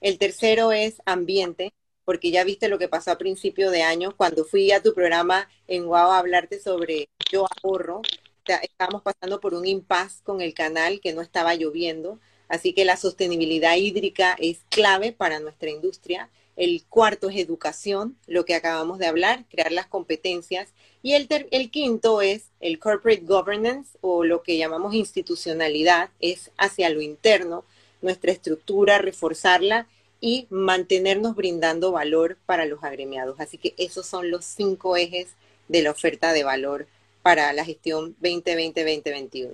[0.00, 1.72] El tercero es ambiente,
[2.04, 5.48] porque ya viste lo que pasó a principio de año cuando fui a tu programa
[5.68, 8.02] en Guau a hablarte sobre yo ahorro.
[8.46, 12.96] Estábamos pasando por un impasse con el canal que no estaba lloviendo, así que la
[12.96, 16.28] sostenibilidad hídrica es clave para nuestra industria.
[16.56, 20.68] El cuarto es educación, lo que acabamos de hablar, crear las competencias.
[21.02, 26.90] Y el, el quinto es el corporate governance o lo que llamamos institucionalidad, es hacia
[26.90, 27.64] lo interno,
[28.02, 29.86] nuestra estructura, reforzarla
[30.22, 33.40] y mantenernos brindando valor para los agremiados.
[33.40, 35.34] Así que esos son los cinco ejes
[35.68, 36.86] de la oferta de valor
[37.22, 39.50] para la gestión 2020-2021.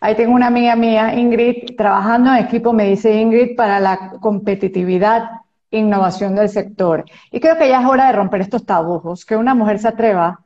[0.00, 5.28] Ahí tengo una amiga mía, Ingrid, trabajando en equipo, me dice Ingrid, para la competitividad
[5.70, 7.04] e innovación del sector.
[7.30, 10.40] Y creo que ya es hora de romper estos tabujos, que una mujer se atreva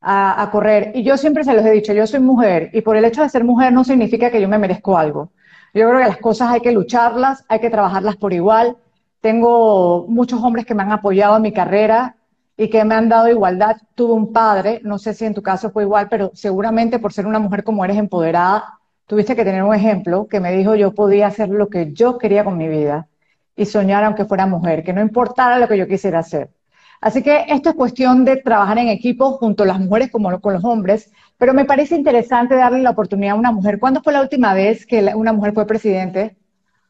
[0.00, 0.92] a, a, correr.
[0.94, 3.28] Y yo siempre se los he dicho, yo soy mujer y por el hecho de
[3.28, 5.32] ser mujer no significa que yo me merezco algo.
[5.78, 8.76] Yo creo que las cosas hay que lucharlas, hay que trabajarlas por igual.
[9.20, 12.16] Tengo muchos hombres que me han apoyado en mi carrera
[12.56, 13.76] y que me han dado igualdad.
[13.94, 17.26] Tuve un padre, no sé si en tu caso fue igual, pero seguramente por ser
[17.26, 21.28] una mujer como eres empoderada, tuviste que tener un ejemplo que me dijo yo podía
[21.28, 23.06] hacer lo que yo quería con mi vida
[23.54, 26.50] y soñar aunque fuera mujer, que no importara lo que yo quisiera hacer.
[27.00, 30.52] Así que esto es cuestión de trabajar en equipo junto a las mujeres como con
[30.52, 33.78] los hombres, pero me parece interesante darle la oportunidad a una mujer.
[33.78, 36.36] ¿Cuándo fue la última vez que una mujer fue presidente,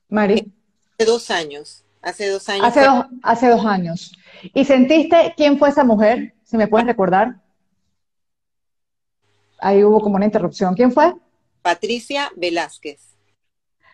[0.08, 0.52] Mari?
[0.98, 1.84] Hace dos años.
[2.00, 2.66] Hace dos años.
[2.66, 4.12] Hace, dos, hace dos años.
[4.54, 6.34] ¿Y sentiste quién fue esa mujer?
[6.44, 7.40] Si me puedes recordar.
[9.58, 10.74] Ahí hubo como una interrupción.
[10.74, 11.12] ¿Quién fue?
[11.60, 13.17] Patricia Velázquez.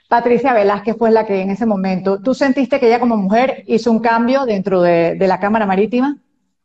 [0.08, 3.90] Patricia Velázquez fue la que en ese momento, ¿tú sentiste que ella como mujer hizo
[3.90, 6.18] un cambio dentro de, la Cámara Marítima?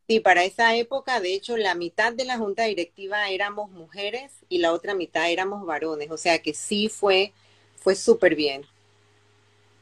[0.08, 4.58] Sí, para esa época, de hecho, la mitad de la junta directiva éramos mujeres y
[4.58, 7.32] la otra mitad éramos varones, o sea que sí fue,
[7.76, 8.64] fue súper bien.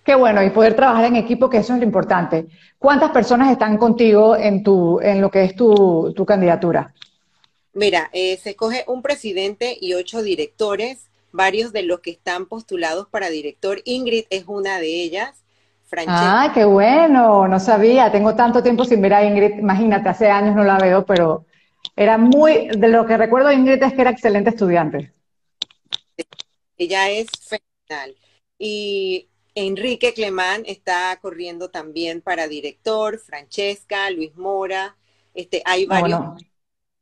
[0.03, 2.47] Qué bueno, y poder trabajar en equipo, que eso es lo importante.
[2.77, 6.93] ¿Cuántas personas están contigo en, tu, en lo que es tu, tu candidatura?
[7.73, 13.07] Mira, eh, se escoge un presidente y ocho directores varios de los que están postulados
[13.07, 13.81] para director.
[13.85, 15.43] Ingrid es una de ellas.
[16.07, 20.53] Ah, qué bueno, no sabía, tengo tanto tiempo sin ver a Ingrid, imagínate, hace años
[20.53, 21.45] no la veo, pero
[21.95, 25.13] era muy, de lo que recuerdo Ingrid es que era excelente estudiante.
[26.77, 28.17] Ella es fenomenal.
[28.59, 34.97] Y Enrique Clemán está corriendo también para director, Francesca, Luis Mora,
[35.33, 36.19] este, hay varios.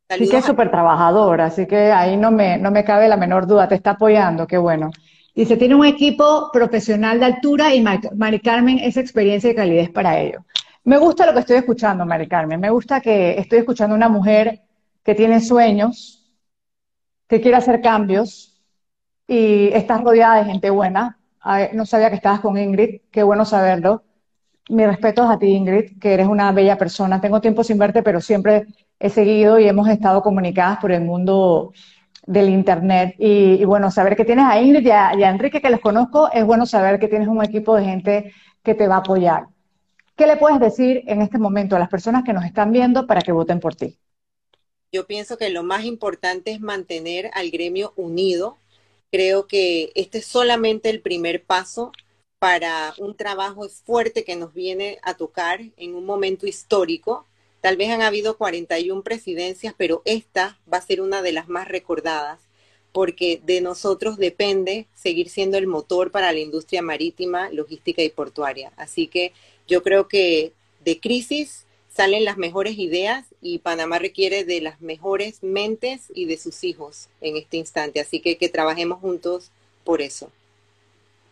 [0.10, 3.48] Sí que es súper trabajador, así que ahí no me, no me cabe la menor
[3.48, 4.92] duda, te está apoyando, qué bueno.
[5.34, 10.20] Dice, tiene un equipo profesional de altura y Mari Carmen es experiencia y calidez para
[10.20, 10.46] ello.
[10.84, 12.60] Me gusta lo que estoy escuchando, Mari Carmen.
[12.60, 14.62] Me gusta que estoy escuchando una mujer
[15.04, 16.24] que tiene sueños,
[17.28, 18.62] que quiere hacer cambios
[19.28, 21.18] y está rodeada de gente buena
[21.74, 24.04] no sabía que estabas con Ingrid, qué bueno saberlo.
[24.70, 27.22] Mi respeto a ti, Ingrid, que eres una bella persona.
[27.22, 28.66] Tengo tiempo sin verte, pero siempre
[29.00, 31.74] he seguido y hemos estado comunicadas por el mundo
[32.26, 33.16] del Internet.
[33.18, 36.66] Y, bueno, saber que tienes a Ingrid y a, Enrique, que les conozco, es bueno
[36.66, 39.48] saber que tienes un equipo de gente que te va a apoyar.
[40.16, 43.22] ¿Qué le puedes decir en este momento a las personas que nos están viendo para
[43.22, 43.98] que voten por ti?
[44.92, 48.58] Yo pienso que lo más importante es mantener al gremio unido.
[49.12, 51.92] Creo que este es solamente el primer paso
[52.40, 57.26] para un trabajo fuerte que nos viene a tocar en un momento histórico
[57.66, 61.68] Tal vez han habido 41 presidencias, pero esta va a ser una de las más
[61.68, 62.40] recordadas
[62.92, 68.72] porque de nosotros depende seguir siendo el motor para la industria marítima, logística y portuaria.
[68.78, 69.34] Así que
[69.68, 75.42] yo creo que de crisis salen las mejores ideas y Panamá requiere de las mejores
[75.42, 78.00] mentes y de sus hijos en este instante.
[78.00, 79.50] Así que que trabajemos juntos
[79.84, 80.30] por eso.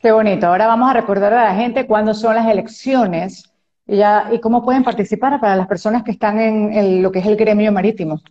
[0.02, 0.48] Qué bonito.
[0.48, 3.53] Ahora vamos a recordar a la gente cuándo son las elecciones
[3.88, 4.02] y,
[4.36, 7.72] ¿Y cómo pueden participar para las personas que están en lo que es el gremio
[7.72, 8.22] marítimo?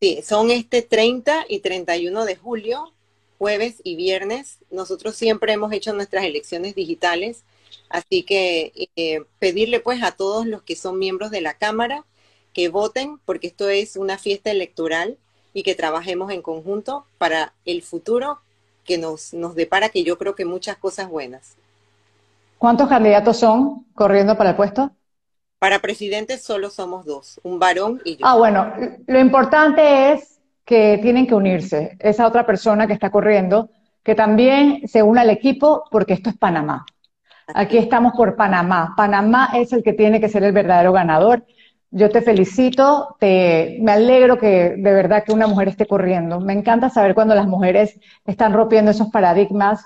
[0.00, 2.92] Sí, son este 30 y 31 de julio,
[3.38, 4.58] jueves y viernes.
[4.70, 7.44] Nosotros siempre hemos hecho nuestras elecciones digitales,
[7.88, 12.04] así que eh, pedirle pues a todos los que son miembros de la Cámara
[12.52, 15.18] que voten, porque esto es una fiesta electoral
[15.54, 18.40] y que trabajemos en conjunto para el futuro
[18.84, 21.56] que nos, nos depara, que yo creo que muchas cosas buenas.
[22.62, 24.92] ¿Cuántos candidatos son corriendo para el puesto?
[25.58, 28.24] Para presidente solo somos dos, un varón y yo.
[28.24, 28.72] Ah, bueno,
[29.08, 31.96] lo importante es que tienen que unirse.
[31.98, 33.70] Esa otra persona que está corriendo,
[34.04, 36.86] que también se una al equipo, porque esto es Panamá.
[37.52, 38.94] Aquí estamos por Panamá.
[38.96, 41.44] Panamá es el que tiene que ser el verdadero ganador.
[41.90, 46.38] Yo te felicito, te, me alegro que de verdad que una mujer esté corriendo.
[46.38, 49.84] Me encanta saber cuando las mujeres están rompiendo esos paradigmas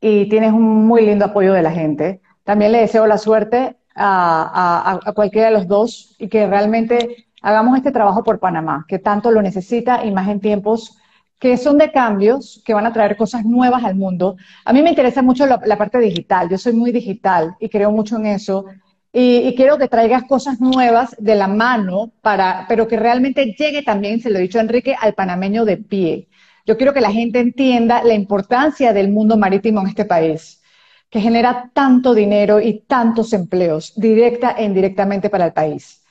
[0.00, 2.20] y tienes un muy lindo apoyo de la gente.
[2.44, 7.92] También le deseo la suerte a, cualquiera de los dos y que realmente hagamos este
[7.92, 10.98] trabajo por Panamá, que tanto lo necesita y más en tiempos
[11.38, 14.36] que son de cambios, que van a traer cosas nuevas al mundo.
[14.64, 18.16] A mí me interesa mucho la, parte digital, yo soy muy digital y creo mucho
[18.16, 18.64] en eso.
[19.12, 23.82] Y, y, quiero que traigas cosas nuevas de la mano, para, pero que realmente llegue
[23.82, 26.28] también, se lo he dicho a Enrique, al panameño de pie.
[26.66, 30.60] Yo quiero que la gente entienda la importancia del mundo marítimo en este país,
[31.08, 36.02] que genera tanto dinero y tantos empleos, directa e indirectamente para el país.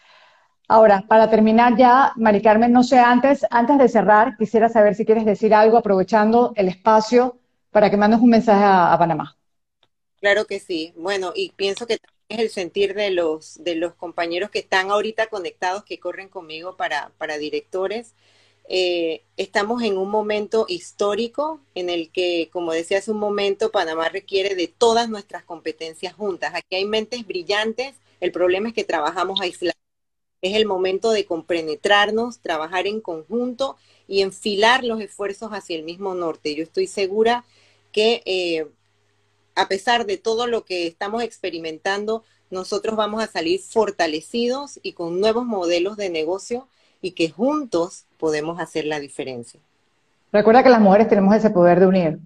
[0.70, 5.06] Ahora, para terminar ya, Mari Carmen, no sé, antes, antes de cerrar, quisiera saber si
[5.06, 7.38] quieres decir algo aprovechando el espacio
[7.70, 9.38] para que mandes un mensaje a, Panamá.
[10.22, 10.94] Claro que sí.
[10.96, 15.28] Bueno, y pienso que es el sentir de los, de los compañeros que están ahorita
[15.28, 18.16] conectados, que corren conmigo para, para directores.
[18.68, 24.10] Eh, estamos en un momento histórico en el que, como decía hace un momento, Panamá
[24.10, 26.54] requiere de todas nuestras competencias juntas.
[26.56, 29.76] Aquí hay mentes brillantes, el problema es que trabajamos aislados.
[30.42, 36.14] Es el momento de compenetrarnos, trabajar en conjunto y enfilar los esfuerzos hacia el mismo
[36.16, 36.56] norte.
[36.56, 37.46] Yo estoy segura
[37.92, 38.68] que eh,
[39.56, 45.20] a pesar de todo lo que estamos experimentando, nosotros vamos a salir fortalecidos y con
[45.20, 46.68] nuevos modelos de negocio
[47.02, 49.60] y que juntos podemos hacer la diferencia.
[50.32, 52.20] Recuerda que las mujeres tenemos ese poder de unir.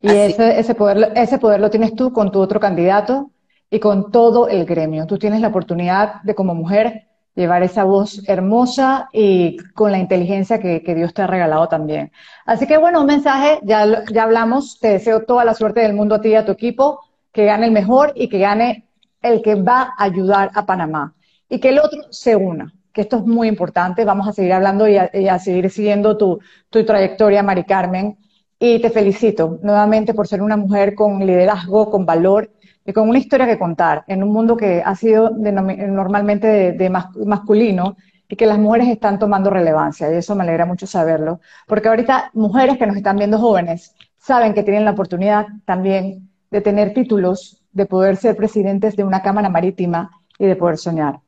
[0.00, 3.30] Y ese, ese, poder, ese poder lo tienes tú con tu otro candidato
[3.70, 5.06] y con todo el gremio.
[5.06, 10.60] Tú tienes la oportunidad de como mujer llevar esa voz hermosa y con la inteligencia
[10.60, 12.12] que, Dios te ha regalado también.
[12.44, 16.16] Así que bueno, un mensaje, ya, ya hablamos, te deseo toda la suerte del mundo
[16.16, 17.00] a ti y a tu equipo,
[17.32, 18.86] que gane el mejor y que gane
[19.22, 21.14] el que va a ayudar a Panamá
[21.48, 24.04] y que el otro se una que esto es muy importante.
[24.04, 28.18] Vamos a seguir hablando y a, seguir siguiendo tu, trayectoria, Mari Carmen.
[28.58, 32.50] Y te felicito nuevamente por ser una mujer con liderazgo, con valor
[32.84, 37.96] y con una historia que contar en un mundo que ha sido normalmente de, masculino
[38.28, 40.12] y que las mujeres están tomando relevancia.
[40.12, 41.40] Y eso me alegra mucho saberlo.
[41.66, 46.60] Porque ahorita mujeres que nos están viendo jóvenes saben que tienen la oportunidad también de
[46.60, 51.21] tener títulos, de poder ser presidentes de una Cámara Marítima y de poder soñar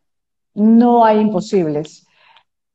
[0.54, 2.06] no hay imposibles.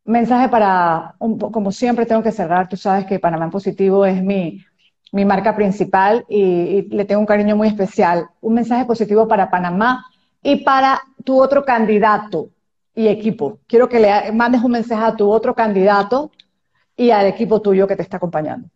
[0.06, 4.66] Mensaje para, como siempre tengo que cerrar, tú sabes que Panamá en Positivo es mi,
[5.12, 8.30] marca principal y, le tengo un cariño muy especial.
[8.42, 10.06] Un mensaje positivo para Panamá
[10.42, 12.50] y para tu otro candidato
[12.96, 13.60] y equipo.
[13.68, 16.32] Quiero que le mandes un mensaje a tu otro candidato
[16.96, 18.70] y al equipo tuyo que te está acompañando.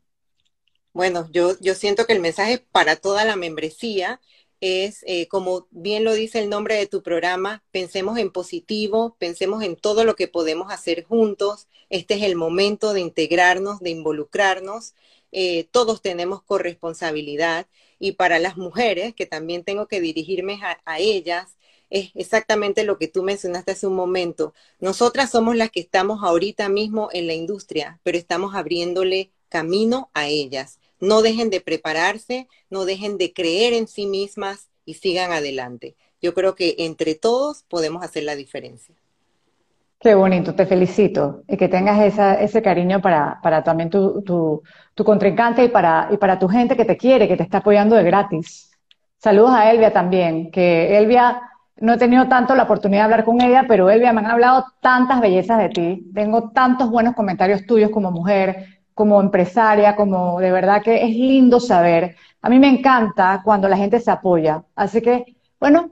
[0.93, 4.21] Bueno, yo, yo siento que el mensaje para toda la membresía
[4.63, 9.61] es, eh, como bien lo dice el nombre de tu programa, pensemos en positivo, pensemos
[9.61, 11.67] en todo lo que podemos hacer juntos.
[11.89, 14.93] Este es el momento de integrarnos, de involucrarnos.
[15.33, 17.67] Eh, todos tenemos corresponsabilidad
[17.99, 21.57] Y para las mujeres, que también tengo que dirigirme a, ellas,
[21.89, 24.53] es exactamente lo que tú mencionaste hace un momento.
[24.79, 30.27] Nosotras somos las que estamos ahorita mismo en la industria, pero estamos abriéndole camino a
[30.27, 30.79] ellas.
[31.03, 35.97] No dejen de prepararse, no dejen de creer en sí mismas y sigan adelante.
[36.21, 38.95] Yo creo que entre todos podemos hacer la diferencia.
[39.99, 41.99] Qué bonito, te felicito y que tengas
[42.39, 46.95] ese cariño para, también tu, tu, contrincante y para, y para tu gente que te
[46.95, 48.71] quiere, que te está apoyando de gratis.
[49.17, 51.41] Saludos a Elvia también, que Elvia,
[51.81, 54.67] no he tenido tanto la oportunidad de hablar con ella, pero Elvia me han hablado
[54.79, 60.51] tantas bellezas de ti, tengo tantos buenos comentarios tuyos como mujer, como empresaria, como de
[60.51, 62.15] verdad que es lindo saber.
[62.41, 64.63] A mí me encanta cuando la gente se apoya.
[64.75, 65.91] Así que, bueno,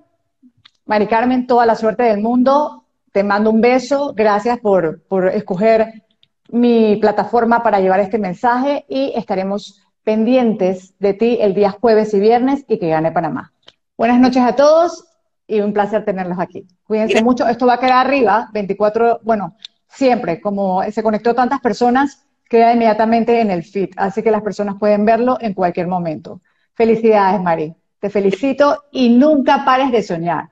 [0.86, 2.82] Mari Carmen, toda la suerte del mundo
[3.12, 5.02] te mando un beso, gracias por,
[5.34, 6.04] escoger
[6.50, 12.20] mi plataforma para llevar este mensaje y estaremos pendientes de ti el día jueves y
[12.20, 13.54] viernes y que gane Panamá.
[13.98, 15.06] Buenas noches a todos
[15.48, 16.68] y un placer tenerlos aquí.
[16.84, 19.56] Cuídense mucho, esto va a quedar arriba, 24, bueno,
[19.88, 24.76] siempre, como se conectó tantas personas, queda inmediatamente en el feed, así que las personas
[24.78, 26.42] pueden verlo en cualquier momento.
[26.74, 27.74] Felicidades, Mari.
[27.98, 30.50] Te felicito y nunca pares de soñar.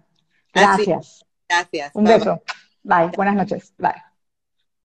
[0.53, 1.25] Gracias.
[1.49, 1.91] Gracias.
[1.93, 2.41] Un beso.
[2.83, 3.11] Bye.
[3.17, 3.73] Buenas noches.
[3.77, 4.08] Bye.